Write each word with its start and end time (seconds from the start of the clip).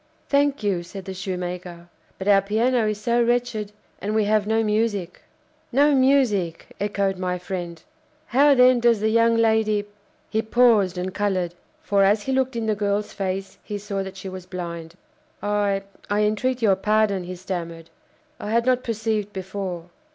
"Thank 0.29 0.63
you!" 0.63 0.81
said 0.81 1.05
the 1.05 1.13
shoemaker; 1.13 1.87
"but 2.17 2.27
our 2.27 2.41
piano 2.41 2.87
is 2.87 2.99
so 2.99 3.21
wretched, 3.21 3.71
and 4.01 4.15
we 4.15 4.23
have 4.23 4.47
no 4.47 4.63
music." 4.63 5.21
"No 5.71 5.93
music!" 5.93 6.73
echoed 6.79 7.19
my 7.19 7.37
friend; 7.37 7.83
"how, 8.25 8.55
then, 8.55 8.79
does 8.79 8.99
the 8.99 9.09
young 9.09 9.37
lady" 9.37 9.85
he 10.31 10.41
paused 10.41 10.97
and 10.97 11.13
coloured; 11.13 11.53
for, 11.83 12.03
as 12.03 12.23
he 12.23 12.31
looked 12.31 12.55
in 12.55 12.65
the 12.65 12.73
girl's 12.73 13.13
face, 13.13 13.59
he 13.63 13.77
saw 13.77 14.01
that 14.01 14.17
she 14.17 14.27
was 14.27 14.47
blind. 14.47 14.95
"I 15.43 15.83
I 16.09 16.21
entreat 16.21 16.63
your 16.63 16.77
pardon," 16.77 17.25
he 17.25 17.35
stammered. 17.35 17.91
"I 18.39 18.49
had 18.49 18.65
not 18.65 18.83
perceived 18.83 19.31
before. 19.31 19.85